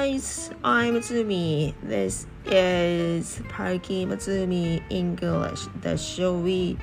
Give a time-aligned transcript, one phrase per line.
[0.00, 1.74] guys, I'm Matsumi.
[1.82, 6.78] This is Parky Matsumi English, the show we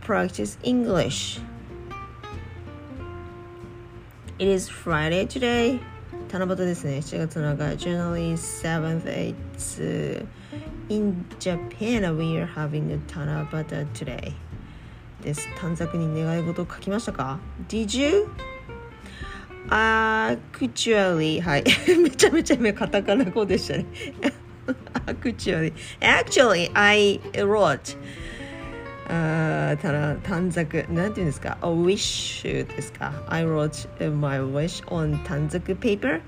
[0.00, 1.40] practice English.
[4.38, 5.80] It is Friday today.
[6.28, 6.98] 七夕ですね。
[6.98, 10.24] 7月の中、January 7th, it's、uh,
[10.88, 14.34] in Japan we are having a 七夕 today.
[15.20, 15.48] です。
[15.58, 18.49] 短冊に願い事を書きましたか ?Did you?
[19.68, 21.64] Actually はい
[22.02, 23.86] めちゃめちゃめカタカナ語でしたね
[25.06, 27.96] Actually Actually I wrote
[29.08, 36.20] あただ短冊なんていうんですか A wish ですか I wrote my wish on 短冊 paper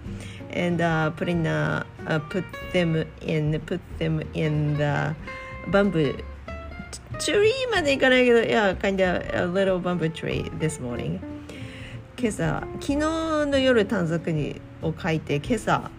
[0.52, 5.14] and uh, putting uh, uh, put them in put them in the
[5.70, 6.14] bamboo
[7.18, 11.20] tree までいかないけど yeah kind of a little bamboo tree this morning
[12.23, 12.95] 今朝昨日
[13.47, 15.91] の夜短冊にを書いて今朝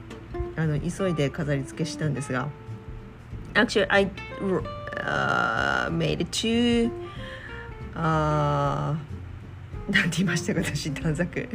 [0.56, 2.48] あの急いで飾り付けしたんですが
[3.53, 6.91] Actually I、uh, made two、
[7.92, 11.47] uh, なんて言いましたか私短冊。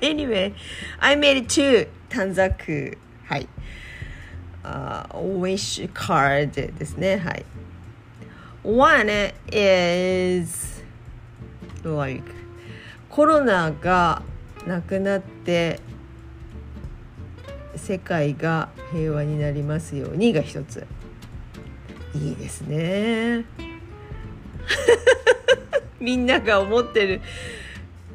[0.00, 0.52] Anyway
[0.98, 2.98] I made two 短冊。
[3.26, 3.48] はい、
[4.64, 5.06] uh,
[5.38, 7.18] wish card ですね。
[7.18, 7.44] はい。
[8.64, 10.82] One is
[11.84, 12.41] like
[13.12, 14.22] コロナが
[14.66, 15.80] なくなって
[17.76, 20.86] 世界が平和になりますようにが一つ。
[22.14, 23.44] いいですね。
[26.00, 27.20] みんなが思ってる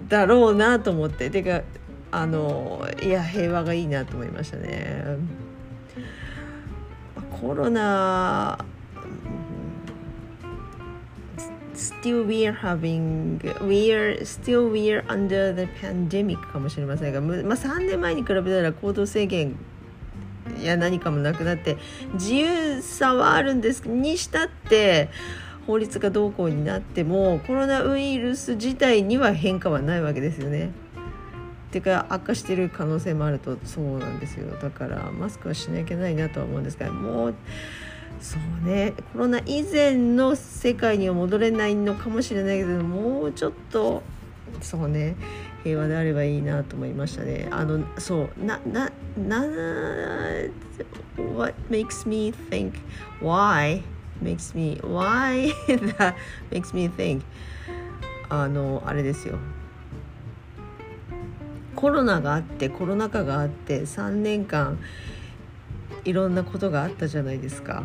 [0.10, 1.30] だろうなと思って。
[1.30, 1.62] てか
[2.10, 5.06] あのいや平和がいいなと思いましたね。
[7.40, 8.58] コロナ
[11.78, 19.56] still we are having we are still we are under the pandemic かもしれませんが、まあ、3年前に比べたら行動制限
[20.62, 21.78] や何かもなくなって
[22.14, 25.10] 自由さはあるんですにしたって
[25.66, 30.72] 法律がどうこうになってもコロナウイルス自体には変化はないわけですよね。
[31.72, 37.36] てか悪化してる可能性もあるとそうなんですよだからマスクはしなきゃいけないなとは思うんですがもう
[38.22, 38.94] そうね。
[39.14, 44.04] コロナ以前の世界には戻れないのかもしれないけどもうちょっと
[44.62, 45.16] そうね。
[45.64, 47.48] 平和であればいいなと思いましたね。
[47.52, 49.42] あのそうななな
[51.36, 52.74] What makes me think
[53.22, 53.84] why
[54.22, 55.52] makes me why
[55.98, 56.16] that
[56.52, 57.22] makes me think?
[58.30, 59.38] あのあれですよ。
[61.76, 64.80] コロナがあってコロナ禍があって3年間
[66.06, 67.84] いろんなことがあったじゃないですか。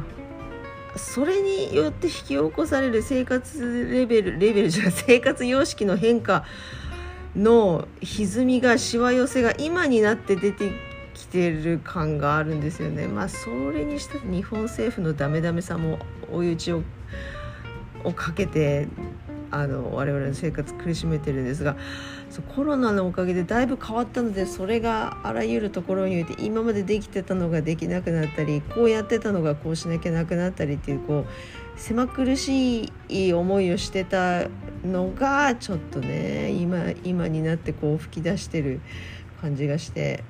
[0.97, 6.45] それによって引き起こされる生活レベルレベルじゃない生活様式の変化
[7.35, 10.73] の歪みがしわ寄せが今になって出て
[11.15, 13.07] きてる感があるんですよね。
[13.07, 15.99] まあそれにした日本政府のダメダメさも
[16.31, 16.83] 追い打ちを
[18.05, 18.89] をかけて
[19.51, 21.77] あの我々の生活苦しめてるんですが
[22.33, 34.49] そうコロナのおかげでだいぶ変わったのでそれがあらゆるところにおいて今までできてたのができなくなったりこうやってたのがこうしなきゃなくなったりっていうこう狭苦しい思いをしてた
[34.83, 38.81] のがちょっとね今今になってこう吹き出してる
[39.43, 40.25] 感じがして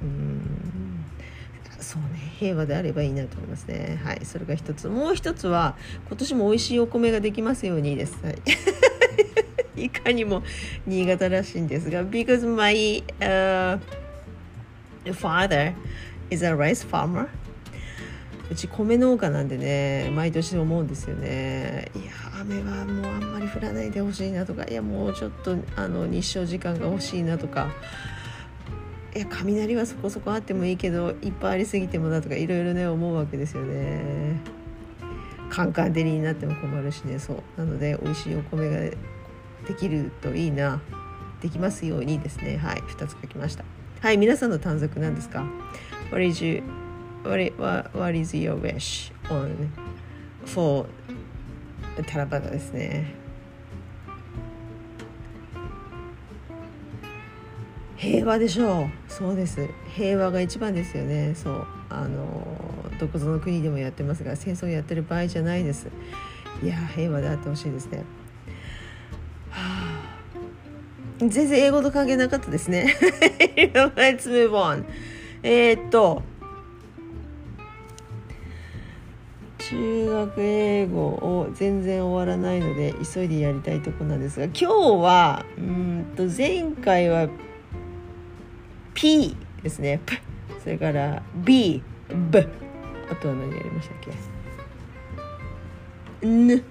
[0.00, 1.04] うん
[1.78, 4.00] そうね平和であればいいなと思いますね。
[4.02, 4.88] はいそれが一つ。
[4.88, 5.76] もう一つは
[6.08, 8.36] 今年も美味しいお米ができますようにです、はい、
[9.84, 10.42] いかにも
[10.86, 13.78] 新潟らしいんですが because my、uh,
[15.06, 15.74] father
[16.30, 17.28] is a rice farmer.
[18.50, 21.90] うち米農家なんでね毎年思うんですよね。
[21.94, 27.68] いや雨はもうあんまり降らないでほしいなとかいやもうちょっとあの日照時間が欲しいなとか。
[29.14, 34.38] いや雷はそこそこあってもいいけどいっぱいありすぎてもなとかいろいろね思うわけですよね。
[35.50, 37.18] カンカン照りになっても困るしね。
[37.18, 37.42] そう。
[37.56, 38.96] なので美味しいお米が
[39.66, 40.80] できるといいな。
[41.40, 42.56] できますようにですね。
[42.56, 42.76] はい。
[42.78, 43.64] 2つ書きました。
[44.00, 44.18] はい。
[44.18, 45.44] 皆さんの短冊なんですか
[46.10, 46.62] ？What is, you,
[47.24, 49.68] what, what, what is your wish on
[50.46, 50.88] for
[52.06, 53.14] タラバタですね。
[57.96, 59.12] 平和でしょう。
[59.12, 59.68] そうです。
[59.94, 61.34] 平和が一番ですよね。
[61.34, 61.66] そう。
[61.90, 62.46] あの
[63.00, 65.88] どこぞの国でもやってますが戦争やってる場合じゃないです。
[66.62, 68.04] いや平和であってほしいですね、
[71.18, 72.96] 全然英語と関係なかったですね。
[73.74, 74.84] Let's move on.
[75.42, 76.22] えー、っと
[79.58, 84.64] 中学英語を全然終わらないので急いでやりたいとこなんですが今日
[85.02, 87.28] はうんと前回は
[88.94, 90.00] P ですね。
[90.06, 90.16] P
[90.62, 91.82] それから B
[92.30, 92.38] B
[93.10, 94.12] あとは何やりましたっけ
[96.22, 96.64] ？N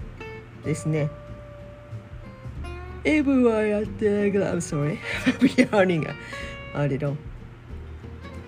[0.65, 1.09] ですね。
[3.07, 5.00] M はやってないけど I'm sorry
[5.39, 6.07] I'm yawning
[6.75, 7.15] a little.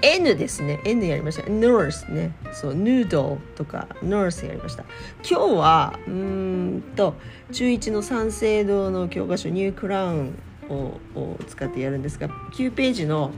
[0.01, 0.81] N ですね。
[0.85, 1.43] N やりました。
[1.43, 2.33] Nurse ね。
[2.53, 4.83] そうヌードルとか Nurse やりました。
[5.29, 7.15] 今日はうんと
[7.53, 10.39] 中1の三省堂の教科書ニュークラウン
[10.69, 13.31] をを使ってやるんですが9ページの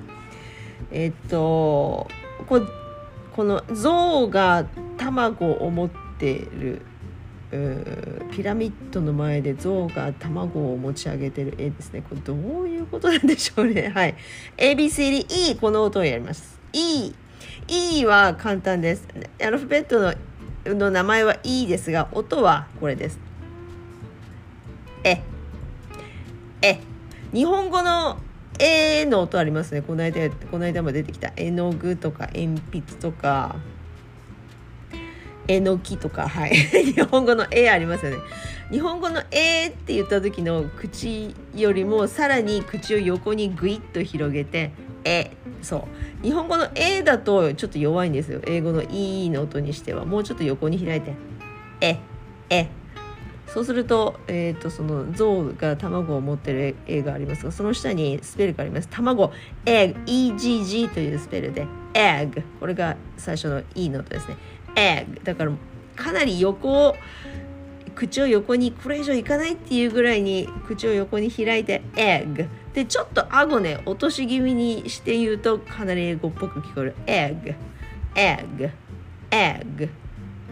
[0.92, 2.08] えっと
[2.48, 2.62] こ
[3.36, 4.66] この象が
[4.98, 6.82] 卵を持ってる
[8.32, 12.02] ピラミッドの前で象が卵を持ち上げてる絵ですね。
[12.02, 13.92] これどういうことなんでしょうね。
[13.94, 14.16] はい。
[14.58, 16.60] ABCDE この音をやります。
[16.72, 17.14] E
[17.68, 19.06] E は簡単です。
[19.42, 20.14] アルファベットの
[20.74, 23.20] の名前は E ですが音はこれです。
[25.04, 25.22] え。
[26.62, 26.80] え。
[27.34, 28.18] 日本語の
[28.60, 29.82] えの音ありますね。
[29.82, 31.34] この間この間も出てきた。
[31.36, 33.58] 絵の具とか鉛筆とか。
[35.48, 36.52] えのきとかはい。
[36.94, 38.18] 日本語の「え」ありますよね。
[38.72, 44.72] 日本語の「え」って言った時の口よりもさらに口を横にグイッと広げて
[45.04, 45.88] 「え」そ
[46.22, 46.24] う。
[46.24, 48.40] 日本語の「え」だとちょっと弱いんですよ。
[48.46, 50.06] 英語の「いい」の音にしては。
[50.06, 51.14] もうちょっと横に開いて
[51.82, 51.98] 「え」
[52.50, 52.68] 「え」
[53.54, 58.88] そうすると,、えーと、その象が卵を持ってる絵がありますがその下にスペルがあります。
[58.90, 59.34] 卵
[59.66, 64.38] egg EGG というスペルで egg これが最初の E の音ですね。
[64.76, 65.52] Egg だから
[65.96, 66.96] かなり横を
[67.96, 76.96] 口を横にこれ以上いかないっていうぐらいに口を横に開いて egg でちょっと顎ね落とし気味にして言うとかなり英語っぽく聞こえる。
[77.06, 77.56] egg
[78.16, 78.72] egg
[79.30, 79.90] egg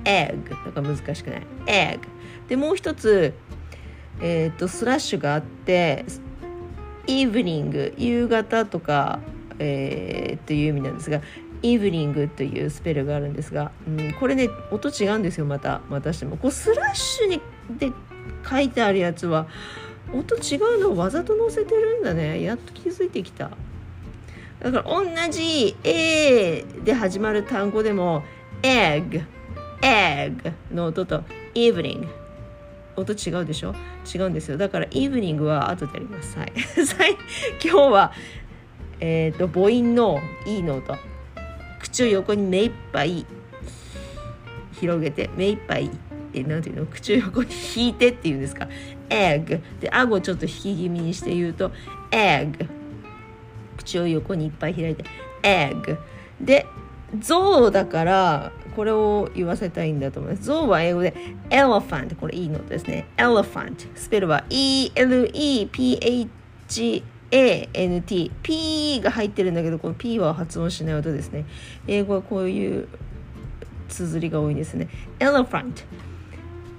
[0.04, 1.42] egg だから難しくない。
[1.66, 2.00] egg
[2.48, 3.34] でもう一つ
[4.22, 6.06] えっ、とスラッシュがあって
[7.08, 9.22] イーブニング夕方とか
[9.60, 11.22] えー、っていう意味なんですが
[11.62, 15.82] イブニングというスペルがあるんですが、うん、これね音違うんですよまた。
[15.90, 16.38] またしても。
[16.38, 17.42] こうスラッシュに
[17.78, 17.92] で
[18.50, 19.48] 書いてあるやつは
[20.14, 22.42] 音違うのをわざと載せてるんだね。
[22.42, 23.52] やっと気づいてきた。
[24.62, 28.24] だから同じ A で始まる単語でも
[28.62, 29.24] egg
[29.82, 31.24] egg の音と
[31.54, 32.08] evening
[32.98, 33.74] 音違うでしょ？
[34.14, 34.58] 違うんですよ。
[34.58, 36.38] だからイーブニングは後でやります。
[36.38, 36.54] はい。
[37.64, 38.12] 今日は
[39.00, 41.09] えっ、ー、と母音の E の音。
[41.80, 43.26] 口を横に目いっぱい
[44.74, 45.90] 広げて目いっぱい
[46.34, 46.86] えなんていうの？
[46.86, 48.68] 口を横に引いてっていうんですか
[49.10, 51.72] ？egg で顎をちょっと引き気味にして言うと
[52.12, 52.68] egg
[53.78, 55.04] 口を横にいっぱい開いて
[55.42, 55.98] egg
[56.40, 56.68] で
[57.20, 60.44] 象だからこれを言わせたいんだと思います。
[60.46, 61.16] 象は英語で
[61.50, 63.08] elephant これいいのですね。
[63.18, 64.94] elephant スペルは e-l-e-p-h
[67.32, 71.46] ANT、P が入ってるんだけどこの P は発音しない音ですね。
[71.88, 72.88] 英語はこういう
[73.88, 74.88] 綴りが多いですね。
[75.20, 75.84] Elephant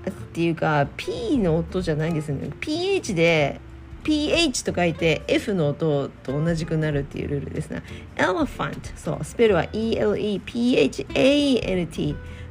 [0.09, 2.51] っていうか P の音じゃないんですよね。
[2.61, 3.61] PH で
[4.03, 7.83] PH と書いて F の音と同じくなるっていうルールですね
[8.17, 10.97] elephant そうスペルは ELEPHANT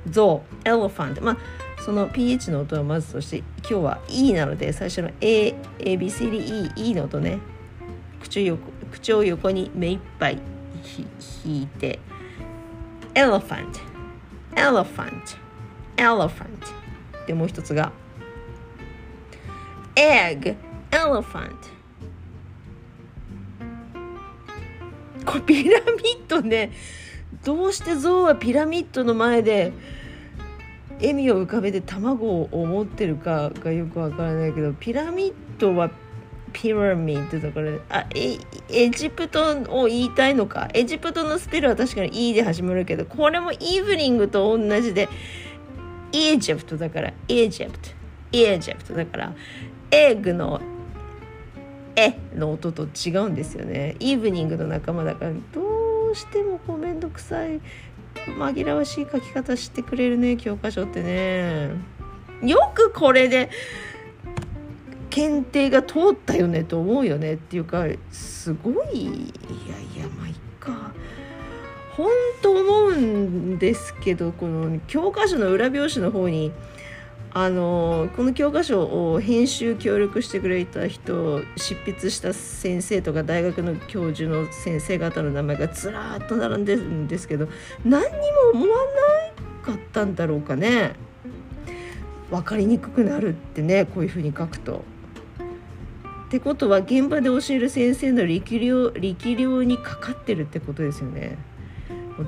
[0.09, 1.37] ゾウ elephant まあ
[1.81, 7.39] その PH の音はまずとして今日は E なので最初の A ABCDE E の音ね。
[8.19, 10.39] 口を横に目いっぱい
[11.45, 11.99] 引いて。
[13.15, 13.67] Elephant
[14.55, 15.37] elephant
[15.97, 16.47] elephant
[17.27, 17.91] でもう一つが。
[19.95, 20.55] Egg
[20.91, 21.51] elephant
[25.25, 26.71] これピラミッドね。
[27.43, 29.71] どうして象はピラミッドの前で
[30.99, 35.89] 笑みを浮かべて卵を持ってるかがよくわからないけどピラミッドは
[36.51, 38.37] ピラミッドだからあエ
[38.69, 40.69] エジプトを言いたいのか？
[40.73, 45.09] エジプトのスペルは確かに E で始まるけどこれもイーブニングと同じで
[46.13, 47.89] エジプトだからエジプト
[48.31, 49.33] エジプトだから
[49.91, 50.61] エッグの
[51.95, 53.95] えの音と違うんですよね。
[53.99, 57.59] イーブニングの仲間だからどうしてもこうめんどくさい
[58.37, 61.71] 紛らわしい書き方してくれるね教科書ってね。
[62.41, 63.49] よくこれで
[65.09, 69.05] 検定が通ったよねと思うよねっていうかすごい。
[69.05, 70.91] いやいやまあいっか
[71.95, 72.09] 本
[72.41, 76.51] 当思うんですけどこの教科書の裏表紙の方に
[77.31, 87.47] あのこの教科書を編集協力してくれた人執筆した先生とか大学の教授の先生方の名前がずらっと並んでるんですけど
[87.85, 88.09] 何に
[88.53, 88.79] も思わ
[89.63, 90.93] なかったんだろうかね。
[92.31, 94.83] 分かりにくくなるってねこういうふうに書くと。
[96.29, 101.39] ってことは現場で教える先生の力量力量にかかってるってことですよね。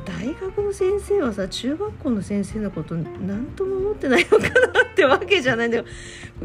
[0.05, 5.85] 大学の先生はさ中学校の先生のこと何とも思ってないのかなってわけじゃないんだよ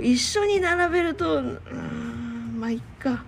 [0.03, 1.41] 一緒に並べると
[2.59, 3.25] まあいっか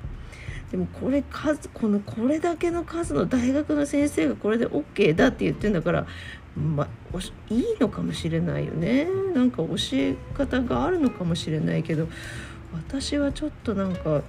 [0.73, 6.07] でもこれ数このこれだけの数の大学の先生がこれで OK だって言ってんだから
[6.57, 6.89] まあ
[7.49, 12.09] いいのかもしれないよねなんか教え方があるのかもしれないけど
[12.73, 14.23] 私はちょっとなんか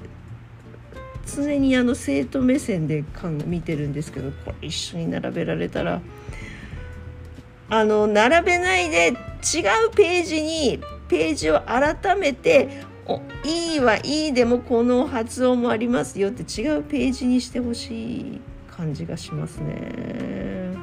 [1.25, 3.03] 常にあの生徒目線で
[3.45, 6.01] 見てるんですけどこれ一緒に並べられたら
[7.69, 9.15] あの並べないで違う
[9.95, 18.41] ページにページを改めて「おいいはいいでもこの発音もありますよ」って違うページにしてほしい
[18.75, 20.73] 感じがしますね。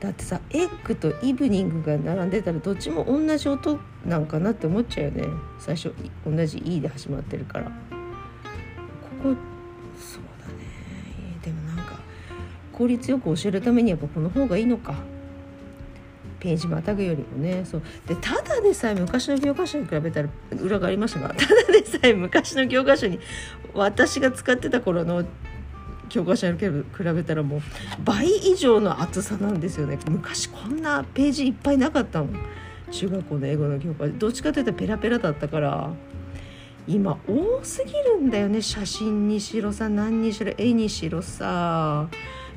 [0.00, 5.24] だってさエッグとイブニングが並んでたらどっちも同じ音なんかなって思っちゃうよね。
[5.58, 5.92] 最初
[6.24, 7.64] 同じ「い」で始まってるから。
[7.64, 7.70] こ
[9.98, 11.38] そうだね。
[11.42, 11.98] でもなんか
[12.72, 14.94] 効率よく教えるためにやっぱこの方がいいのか。
[16.40, 17.64] ページまたぐよりもね。
[17.64, 17.82] そう。
[18.06, 20.28] でただでさえ昔の教科書に比べたら
[20.60, 23.18] 裏がありましたがただでさえ昔の教科書に
[23.74, 25.24] 私が使ってた頃の
[26.08, 26.66] 教科書に比
[27.02, 27.60] べたらもう
[28.04, 29.98] 倍以上の厚さなんですよね。
[30.08, 32.40] 昔こんなページいっぱいなかったもん。
[32.90, 35.90] 中学校の英語の教科どっちかというとペラペラだったから。
[36.86, 38.62] 今多すぎるんだよね。
[38.62, 42.08] 写真にしろさ何にしろ絵にしろさ。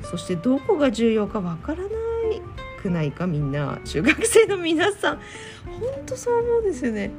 [0.02, 1.90] そしてどこが重要かわからない
[2.80, 3.78] くないかみんな。
[3.84, 5.18] 中学生の皆さん。
[5.66, 7.10] ほんとそう思うんですよね。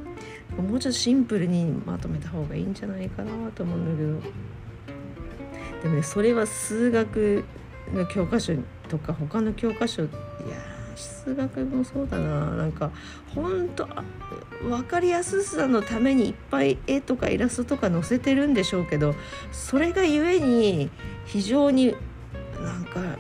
[0.58, 4.44] もうちょっとシンプルにまとめた方がいいんじゃないかなと思うんだけど。
[5.84, 7.44] でもねそれは数学
[7.94, 8.54] の教科書
[8.88, 10.12] とか他の教科書いや
[10.96, 12.92] 数学もそうだななんか
[13.36, 13.88] 本当
[14.63, 19.13] 分かりやすさのためにいっぱい絵とかイラストとか載せてるんでしょうけど
[19.52, 20.90] それがゆえに
[21.25, 21.96] 非常に
[22.62, 23.18] なんか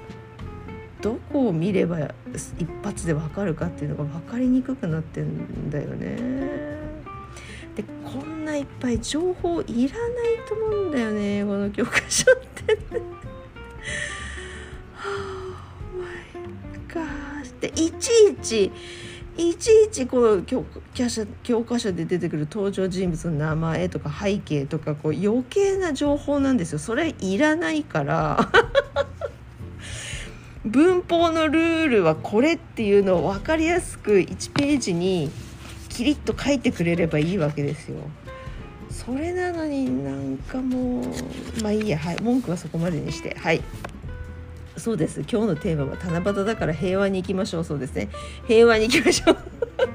[1.01, 2.13] どこを見れば
[2.57, 6.92] 一発で分かるかっていうのが分かりにくくなってんだよね。
[7.75, 12.77] でこんないっぱい情報いらないと思うんだよねこの教科書って。
[17.63, 18.71] でいちいち
[19.37, 20.65] いちいちこの教
[20.97, 26.79] 科書教科書で出てくる登場人物の名前とか背景とかこう余計な情報なんですよ。
[26.79, 28.51] それいらないから。
[30.65, 35.29] 文法のルールはこれっていうのを分かりやすく1ページに
[35.93, 37.97] キリッと書いてくれればいいわけですよ。
[38.89, 41.03] それなのになんかもう
[41.61, 43.35] まあいいやはい文句はそこまでにして。
[43.39, 43.61] はい。
[44.75, 45.21] そうです。
[45.21, 47.63] 今日のテーマは七夕だから平和に行きましょう。
[47.63, 48.09] そうですね。
[48.47, 49.37] 平和に行きましょう。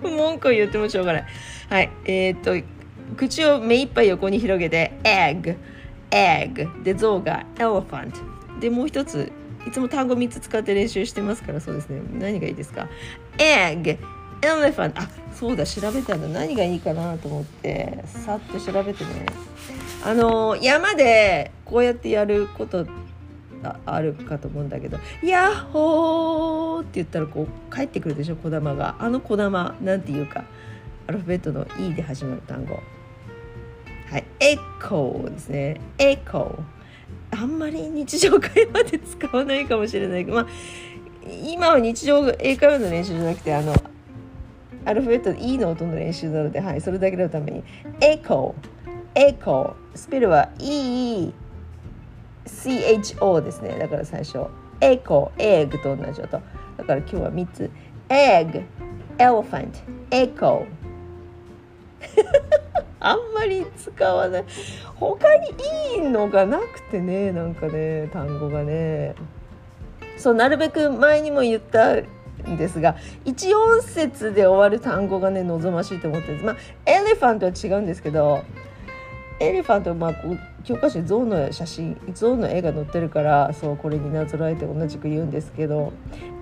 [0.09, 1.25] 文句を言ってもしょうがない。
[1.69, 1.90] はい。
[2.05, 2.67] えー、っと
[3.17, 5.57] 口を目いっぱい横に広げて egg
[6.11, 8.12] egg で象が elephant
[8.61, 9.33] でもう一つ
[9.67, 12.00] いつも単語3つ使って練習してますからそうですね。
[12.19, 12.88] 何がいいですか
[13.38, 13.99] ？egg
[14.40, 19.26] elephant あそうだ調べたんだ何がいいかなと思ってさっと調べてね。
[20.04, 22.87] あの山でこうやってやること
[23.85, 28.95] あるかと思うんだけど「ヤッホー!」って言ったらこう帰ってくるでしょ小玉が。
[29.00, 30.45] あの小玉なんていうか
[31.09, 32.80] アルファベットの「E」で始まる単語。
[34.11, 35.80] はいエコーですね。
[35.99, 37.38] エコー。
[37.40, 40.25] あんまり日常会話で使わないかもしれない。
[40.25, 40.47] けどまあ
[41.45, 43.75] 今は日常英会話の練習じゃなくてあの
[44.88, 47.62] アルファベットで E の音の練習なので、はい、それだけのために。
[48.00, 49.28] エコー。
[49.28, 49.97] エコー。
[49.99, 51.30] スペルは E
[52.47, 53.76] CHO ですね。
[53.78, 54.47] だから最初。
[54.80, 56.30] エコエッグと同じ音。
[56.30, 56.40] だ
[56.85, 57.71] から今日は3つ。
[58.09, 58.59] エッグ。
[58.59, 58.62] エ
[59.18, 59.78] レファント
[60.11, 60.66] エコー。
[63.00, 64.45] あんまり使わない。
[64.95, 65.50] 他に
[65.97, 69.14] いいのがなくてねなんかね単語がね。
[70.16, 71.97] そうなるべく前にも言った
[72.47, 76.47] んですが一音節で終わる単語がね望ましいと思ってるんです。
[76.47, 78.42] まあエレファントは違うんですけど
[79.40, 80.14] エレファントまあ
[80.64, 85.92] 教科書に象の写真象の絵が載ってるからそうこれになぞらえて同じく言うんですけど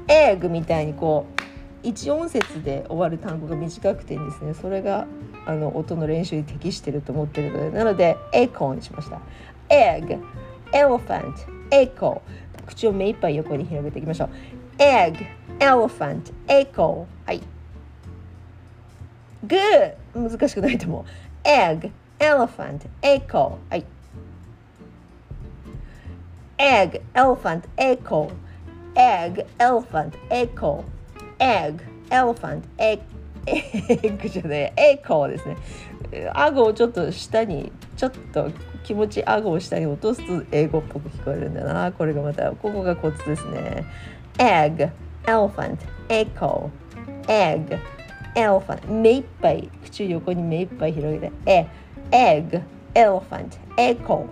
[0.09, 1.43] エッグみたいにこう
[1.83, 5.07] 一音節で終わる単語が短くていいんですねそれが
[5.47, 9.21] あの音の練習に適してると思ってるのでなのでエコーにしました。
[9.69, 10.15] egg
[10.73, 12.67] elephant echo。
[12.67, 14.31] 口を目いっぱい横に広げていきましょう。
[14.79, 15.25] エッグ
[15.59, 17.43] エレファントエコーはい
[19.45, 23.59] グー難しくないと思うエッグ elephant, echo.
[23.71, 23.85] はい。
[26.59, 28.31] egg, elephant, echo.
[28.95, 30.85] egg, elephant, echo.
[31.39, 33.01] egg, elephant, egg.
[33.47, 35.57] エッグじゃない、エコーですね。
[36.35, 38.51] 顎をちょっと下にちょっと
[38.83, 43.85] 気持ち顎を下に落とすと英語っぽく聞こえるんだなこれがまたここがコツですね
[44.39, 44.91] egg
[45.27, 45.77] elephant
[46.09, 46.71] echo
[47.29, 47.79] egg
[48.35, 51.33] elephant 目いっぱい口横に目いっぱい広げて。
[51.47, 51.67] e
[52.13, 52.63] egg
[52.95, 54.27] elephant echo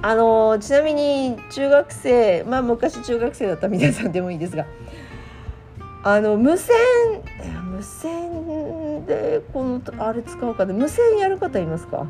[0.00, 4.64] あのちなみに中学生まあ昔中学生だった皆さんでもいいですが
[6.04, 6.76] あの無線
[7.64, 12.06] 無線でこのあれ使おうかで無線やる方いますか？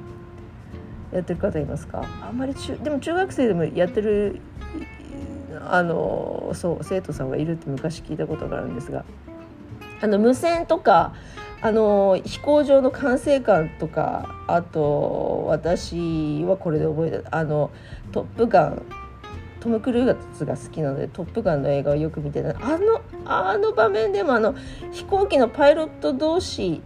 [1.12, 2.04] やってる方いますか？
[2.22, 4.40] あんまり中でも中学生でもやってる
[5.70, 9.04] あのそう生徒さんがいるって昔聞いたことがあるんですが
[10.00, 11.14] あの無線とか
[11.60, 17.36] あの飛行場の管制官とかあと私はこれで覚えた。
[17.36, 17.70] あの
[18.12, 18.82] 「トップガン」
[19.60, 22.50] トム・クルーズが好きなので「トップガン」の映画をよく見てた。
[22.50, 24.54] あのあの場面でもあの
[24.92, 26.80] 飛行機のパイロット同士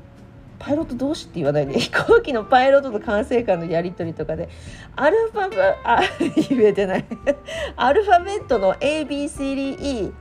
[0.65, 4.49] パイロット同士って言わないで飛行機のパイロットと管制官のやり取りとかで
[4.95, 6.01] アルファベあ
[6.49, 7.05] 言えてない
[7.77, 10.13] アルファベットの ABCDE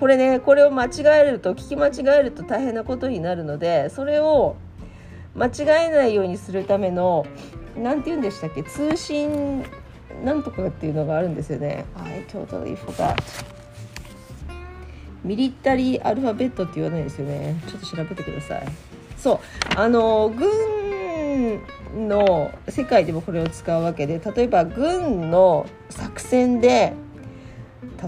[0.00, 0.88] これねこれを間違
[1.20, 4.56] えると聞き間違えると大変なことになるのでそれを
[5.34, 5.50] 間違
[5.88, 7.26] えないようにするための
[7.76, 8.62] 何て言うんでしたっけ？
[8.62, 9.64] 通信
[10.24, 11.84] なんとかっていうのがあるんですよね。
[12.02, 13.16] I totally forgot.
[15.24, 17.56] ミリタリーアルファベットって言わないですよね。
[17.68, 18.93] ちょっと調べてください。
[19.24, 19.38] そう。
[19.74, 21.62] あの軍
[22.08, 26.92] の世界でもこれを使うわけで例えば軍の作戦で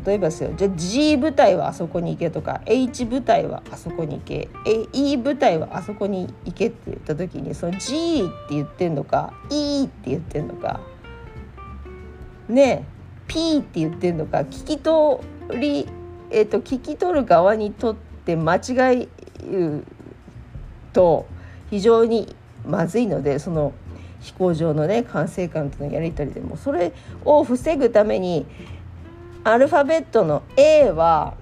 [0.04, 0.52] 例えばですよ。
[0.54, 4.50] じゃあ G 部隊はあそこに行けとか H 部隊はあそこに行け
[4.92, 10.80] E 部隊はあそこに行けって言った時にその G って言ってんのか E って言ってんのか
[12.46, 12.84] ね
[13.26, 15.22] P って言ってんのか聞き取
[15.58, 15.88] り、
[16.30, 17.96] えーと、聞き取る側にとっ
[18.26, 19.08] て間違い
[20.96, 21.26] と
[21.68, 22.34] 非常に
[22.66, 23.74] まずいのでその
[24.20, 26.92] 飛行場のね管制官とのやり取りでもそれ
[27.24, 28.46] を防ぐために
[29.44, 31.34] アルファベットの A は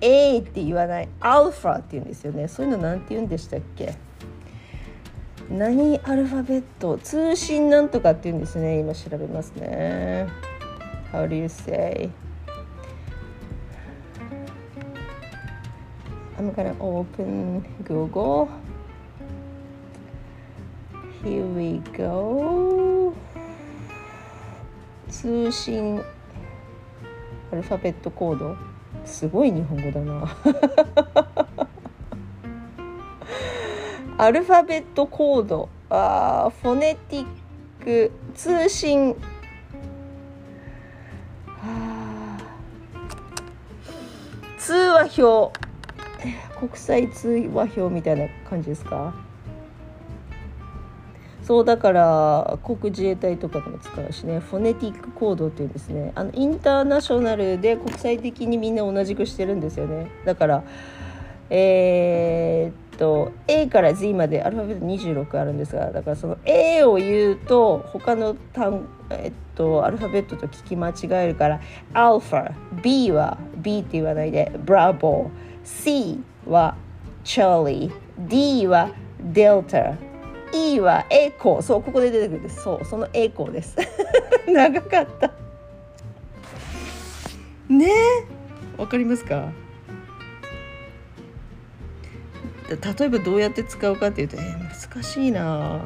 [0.00, 2.48] A って言わないアルファって言うんですよね。
[2.48, 3.94] そういうの何て言うんでしたっけ？
[5.50, 6.98] 何アルファベット？
[6.98, 8.78] 通信なんとかって言うんですね。
[8.78, 10.28] 今調べますね。
[11.12, 12.10] How do you say?
[16.42, 18.50] I'm gonna open Google.
[21.22, 23.14] Here we go.
[25.08, 26.02] 通信
[27.52, 28.56] アルファベットコード。
[29.04, 30.36] すごい日本語だな。
[34.18, 35.68] アルファベットコード。
[35.90, 37.26] あフォネティッ
[37.84, 39.14] ク通信。
[44.58, 45.71] 通話表。
[46.58, 49.14] 国際通話表みたいな感じですか？
[51.42, 54.38] そうだから航空自衛隊とかでも使うしね。
[54.38, 56.12] フォネティックコードっていうんですね。
[56.14, 60.08] あのインターナショナルで国際的にみんな同じくしてるんですよね。
[60.24, 60.62] だから
[61.50, 71.60] えー、っと A から Z までアルファベット26あるんですがだからその A を言うと他の単えっとアルファベットと聞き間違えるから
[71.92, 75.51] アルファ B は B って言わないでブラボー。
[75.64, 76.76] C は
[77.24, 77.92] チャーリー
[78.28, 79.96] D はデルタ
[80.52, 82.62] E はエコーそうここで出てくるんです。
[82.62, 83.76] そうそのエコーです。
[84.46, 85.32] 長かった。
[87.68, 87.86] ね？
[87.88, 89.50] えわかりますか？
[92.68, 95.80] 例えばどうやって使うかっていうと、えー、難しいな。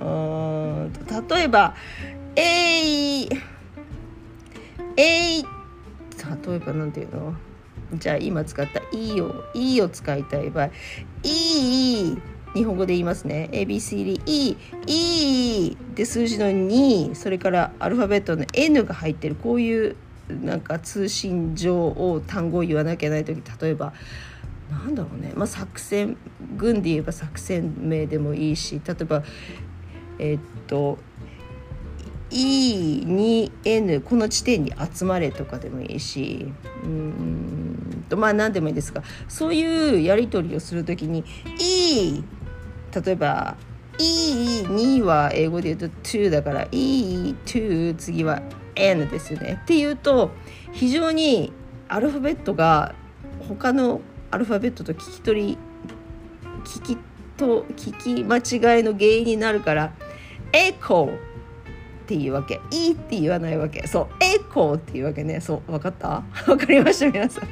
[0.00, 0.92] うん
[1.28, 1.74] 例えば
[2.36, 3.28] 「えい」
[4.96, 5.44] 「えい」
[6.46, 7.34] 例えばなんていうの？
[7.94, 10.70] じゃあ今使った「い」を「い」を使いたい場合
[11.24, 12.18] 「いい」
[12.54, 13.48] 日本語で言いますね。
[13.52, 19.34] ABCD E E で数字の2それからアルファベットの N が入ってる。
[19.34, 19.96] こういう
[20.42, 23.94] なんか通信上を単語を言わなきゃいけない時例えば
[24.70, 26.18] なんだろうね、まあ、作戦
[26.56, 29.22] 軍で言えば作戦名でもいいし例えば
[30.18, 30.98] えっと
[32.30, 36.52] E2N この地点に集まれとかでもいいし
[36.84, 41.24] うんとまあ何でもいいですがそういうやり取りをする時に
[41.58, 42.22] E
[43.04, 43.56] 例えば
[43.98, 48.42] E2 は英語で言うと2だから E2 次は
[48.76, 49.58] N ですよね。
[49.62, 50.30] っていうと
[50.72, 51.52] 非常に
[51.88, 52.94] アルファベットが
[53.48, 55.58] 他のアルファベットと聞き取り
[56.64, 56.98] 聞き
[57.36, 59.92] と聞き間違いの原因になるから
[60.52, 61.27] エコー
[62.08, 62.58] っていうわけ。
[62.70, 63.86] いいって言わないわけ。
[63.86, 64.06] そう。
[64.24, 65.42] エコーっていうわけね。
[65.42, 65.72] そう。
[65.72, 66.22] 分かった？
[66.46, 67.10] 分かりました。
[67.10, 67.48] 皆さん。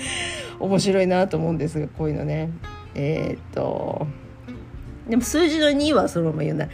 [0.60, 2.50] 面白いなと思うんですがこういうのね。
[2.94, 4.06] えー、っと
[5.08, 6.66] でも数字の2はそのまま言うんだ。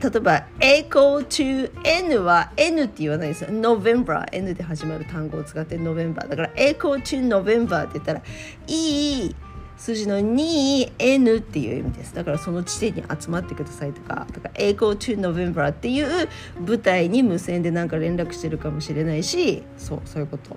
[0.00, 3.50] 例えば equal to n は n って言わないですよ。
[3.50, 8.22] November n で始まる単語を使って November だから equal to November って言ったら
[8.68, 9.34] いい
[9.76, 12.14] 数字の 2n っていう意味です。
[12.14, 16.28] だからその地点に集まってくださいとかとか equal to November っていう
[16.66, 20.56] 舞台に無線でなんか連絡してるかもしれないしそうそういうこと。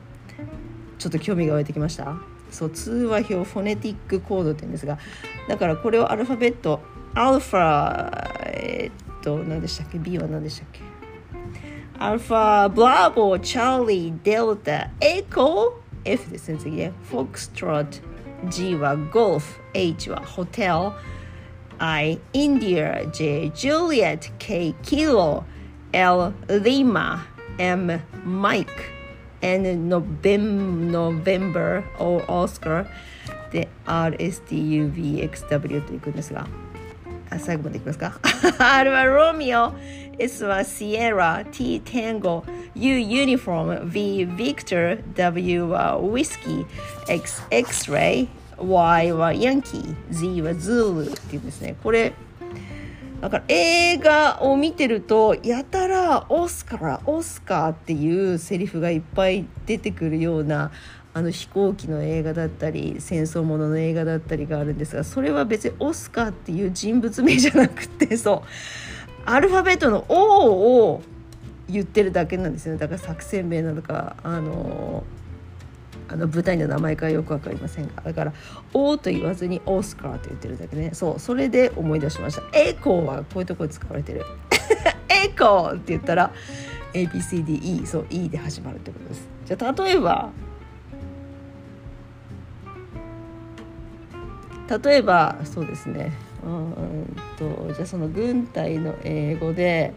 [0.97, 2.15] ちょっと興味が湧いてきました。
[2.51, 4.97] そう通話表フォネティックコードって言うんですが
[5.47, 6.81] だからこれをアルファベット
[7.13, 10.81] アルファえー、っと何でしたっけ？B は何でしたっけ？
[11.99, 16.91] アルファブラボチャーリーデルタエコー F ですね次ね。
[17.09, 18.08] フォックストロット
[18.47, 20.91] G はゴルフ H はホテル
[21.77, 25.43] I インディア J ジュリエット K キロ
[25.91, 27.25] L リマ
[27.57, 28.71] M マイク
[29.41, 32.85] N ノベンノベンバー O オスカー
[33.51, 36.47] で RSTUVXW といくんですが
[37.29, 38.19] あ最後までいきますか
[38.59, 39.73] ？R はロミオ
[40.17, 42.43] S は Sierra T Tango
[42.75, 46.65] U Uniform V Victor W は Whiskey
[47.07, 51.75] X X-Ray Y は Yankee Z は Zulu っていうんですね。
[51.81, 52.13] これ
[53.21, 60.71] だから映画を見てるとやたらオスカーオスカーっていうセリフがいっぱい出てくるような
[61.19, 68.41] あの飛行機の映画だったり戦争ものの映画だったりがあるんですがそれは別にオスカーっていう人物名じゃなくて そう。
[69.25, 71.01] アルファベットの O を
[71.67, 72.79] 言ってるだけなんですよね。
[72.79, 75.03] だから作戦名なのかあの
[76.07, 78.01] あの舞台の名前かよく分かりませんが。
[78.01, 78.33] だから
[78.73, 80.91] 「O」と言わずに「オスカー」と言ってるだけね。
[80.93, 84.23] そうそれで思い出しました「エコー」はこういうところで使われてる
[85.25, 86.31] 「エコー」って言ったら
[86.93, 89.27] ABCDE そう E で始まるってことです。
[89.45, 90.29] じゃ例えば
[94.69, 96.11] 例えばそうですね。
[96.45, 99.93] うんとじゃあその軍隊の英語で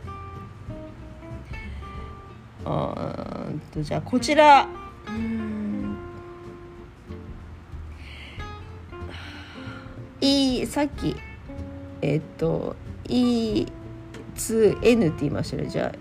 [2.64, 4.66] うんとじゃあこちら。
[5.08, 5.98] うん。
[10.20, 11.16] いさっき
[12.00, 15.66] えっと E2N って言いましたね。
[15.66, 15.98] じゃあ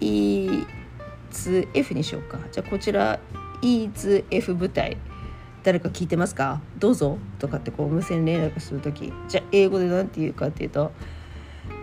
[0.00, 2.38] E2F にしようか。
[2.50, 3.20] じゃあこちら
[3.62, 4.96] E2F 部隊
[5.66, 6.60] 誰か聞いてますか？
[6.78, 7.18] どうぞ。
[7.40, 9.12] とかってこう無線連絡するとき。
[9.26, 10.92] じゃあ英語で何て言うかっていうと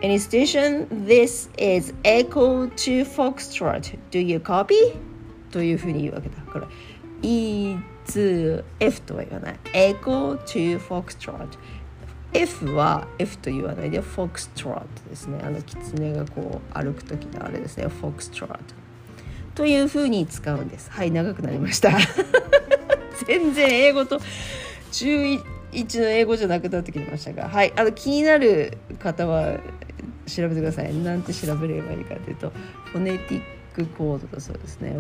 [0.02, 4.00] Any station, this is echo to Foxtrot.
[4.10, 4.74] Do you copy?
[5.52, 6.70] というふうに言うわけだから。
[7.24, 9.60] E2F とは言わない。
[9.74, 11.50] Echo to Foxtrot.
[12.32, 15.42] F は F と言わないで Foxtrot ですね。
[15.44, 17.88] あの狐がこう歩く時のあれですね。
[17.88, 18.58] Foxtrot
[19.56, 20.90] というふうに使うんです。
[20.90, 21.92] はい長くなりました。
[23.26, 24.20] 全然英語と
[24.92, 25.42] 11
[26.02, 27.50] の英語じゃなくなってきましたが。
[27.50, 27.74] はい。
[27.76, 29.60] あの気になる方は
[30.28, 30.94] 調べてください。
[30.94, 32.52] なんて調べればいいかというと
[32.86, 33.42] フォネティッ
[33.74, 34.98] クコードだそうですね。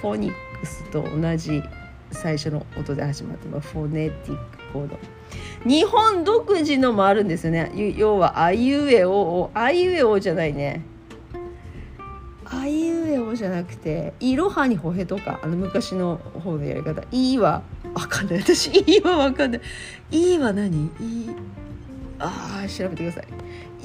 [0.00, 1.62] フォニックスと同じ
[2.10, 3.68] 最初の音で始まってます。
[3.68, 4.98] フォネティックコード。
[5.66, 7.72] 日本独自のもあるんですよね。
[7.96, 10.82] 要はあいうえおあいうえおじゃないね。
[13.38, 17.02] じゃなくていろはにほへとかあの昔の方のやり方。
[17.10, 17.62] いいは
[17.94, 18.40] わかんない。
[18.40, 19.60] 私いいはわかんない。
[20.10, 20.86] いいは何？
[20.86, 21.30] いい
[22.18, 23.28] ああ調べてください。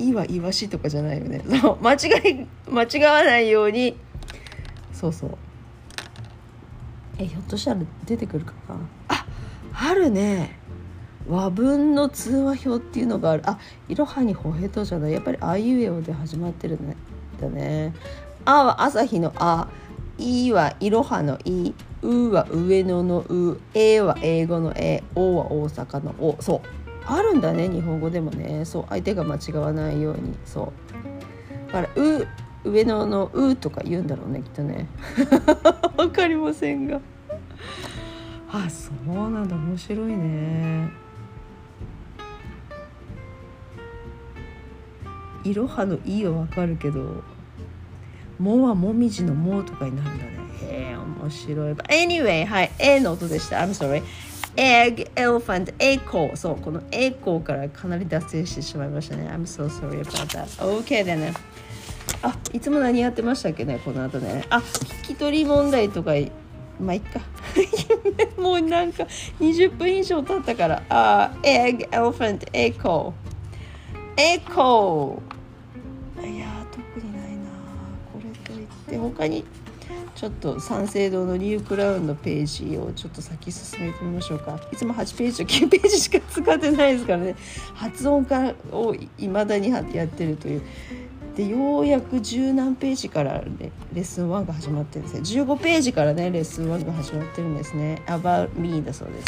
[0.03, 1.41] いいはイワシとかじゃないよね。
[1.61, 1.97] そう間違
[2.29, 3.95] い間違わないように。
[4.91, 5.37] そうそう。
[7.19, 8.75] えひょっとしたら出てくるかな。
[9.07, 9.25] あ
[9.71, 10.59] あるね。
[11.29, 13.43] 和文の通話表っていうのがある。
[13.45, 15.13] あいろはにほへとじゃない。
[15.13, 16.95] やっぱりあいうえおで始まってるん
[17.39, 17.93] だね。
[18.45, 19.67] あは朝日のあ
[20.17, 26.61] いはイロハのい、うは上野のう、えは英語のえ、おは大阪のお、そう。
[27.05, 28.63] あるんだね、日本語でもね。
[28.65, 30.35] そう、相手が間違わないように。
[30.45, 30.71] そ
[31.69, 31.71] う。
[31.71, 32.27] だから、う、
[32.63, 34.87] 上野のうとか言うんだろうね、きっとね。
[35.97, 37.01] わかりませんが。
[38.51, 40.89] あ、そうなんだ、面白いね。
[45.43, 47.23] いろはのいはわかるけど。
[48.39, 50.31] もはもみじのもとかになるんだね。
[50.61, 51.73] へえ、面白い。
[51.73, 53.57] Anyway、はい、A の音でした。
[53.57, 54.03] I'm sorry.
[54.55, 56.35] Egg, elephant, echo.
[56.35, 59.27] そう、この echo からかなり脱線してしまいましたね。
[59.27, 60.45] I'm so sorry about that.
[60.61, 61.33] OK でね。
[62.21, 64.45] あ、いつも何やってましたっけね、この後ね。
[64.49, 66.11] あ、聞き取り問題とか、
[66.79, 67.19] まあ、いっか。
[68.41, 69.03] もうなんか
[69.39, 70.83] 20分以上経ったから。
[70.89, 73.13] あ、egg, elephant, echo.
[74.15, 75.21] echo.
[78.93, 79.53] いや、特にないな。
[79.53, 80.03] これといって、他に。
[80.15, 84.59] ちょっと三省堂のニュークラウンのページをちょっと先進めてみましょうか。
[84.71, 87.35] いつも8ページと9ページしか使ってないですからね。
[87.73, 90.61] 発音化をいまだにやってるという。
[91.35, 95.43] でようやく十何ページからレレッスン1が始まってるんですね。
[95.43, 98.03] 15ページからねレッスン1が始まってるんですね。
[98.05, 99.25] About me だそうです。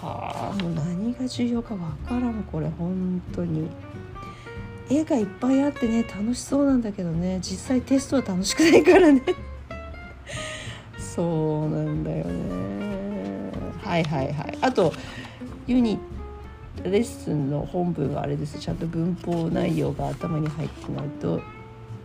[0.00, 2.70] はあもう何が重要かわからんこれ。
[2.78, 3.68] 本当に。
[4.96, 9.22] 絵がいっぱいあってね楽しそうなんだけどね実際テストは楽しくないからね。
[10.98, 13.50] そうなんだよね。
[13.82, 14.58] はいはいはい。
[14.60, 14.92] あと
[15.66, 15.98] ユニ
[16.84, 18.58] レッスンの本文はあれです。
[18.58, 21.40] ちゃんと文法内容が頭に入ってないと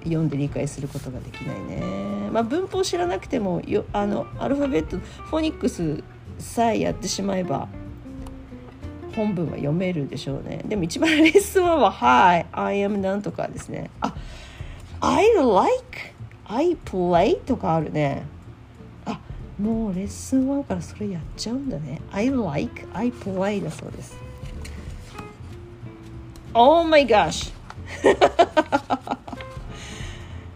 [0.03, 2.29] 読んで理解することができないね。
[2.31, 6.03] まあ、文法知らなくてもよあのアルファベットフォニックス
[6.37, 7.67] さえやってしまえば
[9.17, 10.61] 本文は読めるでしょうね。
[10.67, 13.89] でも一番レッスン1は「Hi, I am なんとか」ですね。
[13.99, 14.13] あ
[15.01, 16.13] I like,
[16.45, 18.27] I play とかあるね。
[19.05, 19.19] あ
[19.59, 21.99] もうレッスン1からそれやっちゃうんだね。
[22.11, 24.15] I like, I play だそうです。
[26.53, 27.51] Oh my gosh!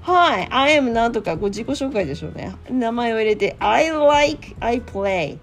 [0.04, 2.56] Hi, I am なんとか、こう自己紹介でしょうね。
[2.69, 5.39] 名前を入れて、I like, I play.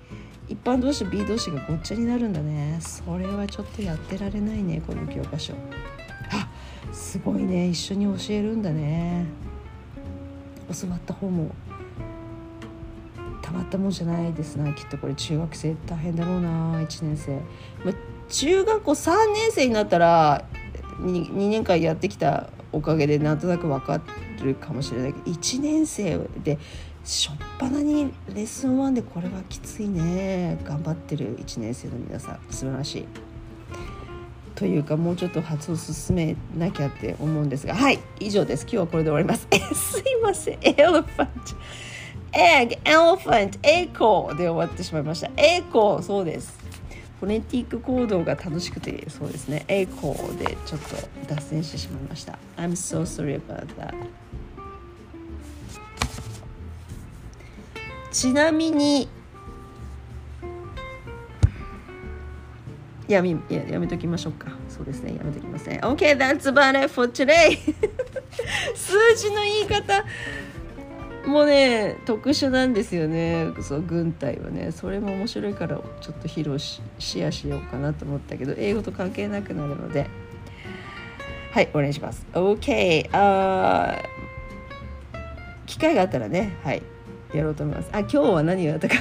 [0.49, 2.79] 一般同士 B 同士がごっちゃになるんだね。
[2.81, 5.55] それはちょっとやってられないね、この教科書。
[6.33, 6.49] あ
[6.93, 9.27] すごいね、一緒に教えるんだね。
[10.81, 11.51] 教わった方も
[13.43, 17.41] たまったもんじゃないですなきっとこれ中学生大変だろうな1年生、
[17.83, 17.95] ま
[18.29, 20.45] 中学校3年生になったら
[21.01, 24.03] 2, 2年間やってきたおかげでなんとなく分か
[24.43, 26.59] るかもしれないけど1年生で
[27.09, 30.59] しょっぱなにレッスン1でこれはきついね。
[30.63, 33.05] 頑張ってる1年生の皆さん素晴らしい。
[34.55, 37.75] というかもうちょっと発音進めなきゃって思うんですが。
[37.75, 38.65] はい以上です。
[38.65, 39.49] 今日はこれで終わります。
[39.75, 40.59] すいません。
[40.61, 45.31] elephant。egg elephant echo で終わってしまいました。
[45.39, 46.59] エコーそうです。
[47.21, 49.65] フォネティック行動が楽しくてそうですね。
[49.69, 52.39] エコーでちょっと脱線してしまいました。
[52.59, 53.95] I'm so sorry about that
[58.19, 59.09] ちなみに
[63.07, 64.49] やめややめときましょうか。
[64.69, 67.57] そうですねやめときません OK that's about it for today.
[68.75, 70.05] 数字の言い方
[71.29, 73.53] もね特殊なんですよね。
[73.61, 74.73] そう軍隊はね。
[74.73, 80.09] それも面白いからちょっと披露しシェアしようかなと思ったけど英語と関係なくなるので。
[81.53, 82.27] はいお願いします。
[82.33, 83.97] OK あ
[85.67, 86.57] 機会があったらね。
[86.65, 86.83] はい。
[87.35, 88.95] やろうと思いますあ今日は何をやったか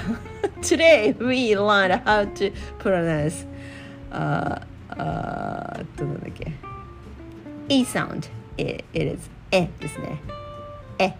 [0.61, 3.47] Today we learned how to pronounce
[4.11, 6.51] ああどうなんだっけ
[7.69, 10.21] E sound it is えですね
[10.99, 11.13] え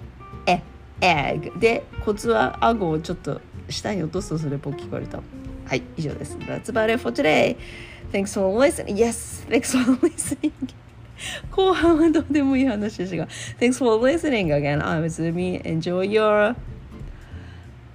[0.45, 0.61] え
[1.01, 3.39] egg でコツは顎をちょっと
[3.69, 5.21] 下に落とすとそれっぽく聞こえると
[5.65, 7.57] はい以上です That's about it for today
[8.11, 10.51] Thanks for listening Yes Thanks for listening
[11.51, 13.27] 後半はどうでもいい話でしたが
[13.59, 16.55] Thanks for listening again I'm Zumi Enjoy your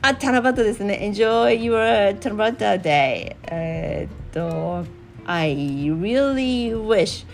[0.02, 4.86] あ、七夕ですね Enjoy your 七夕 day えっと
[5.26, 5.54] I
[5.90, 7.26] really wish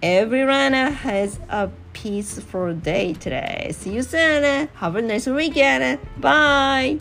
[0.00, 3.70] everyone has a peaceful day today.
[3.72, 4.68] See you soon.
[4.76, 5.98] Have a nice weekend.
[6.18, 7.00] Bye.